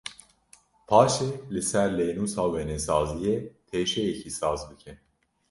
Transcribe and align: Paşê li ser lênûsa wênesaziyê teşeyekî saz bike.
Paşê 0.87 1.29
li 1.53 1.61
ser 1.69 1.89
lênûsa 1.97 2.43
wênesaziyê 2.53 3.35
teşeyekî 3.69 4.29
saz 4.37 4.61
bike. 4.69 4.93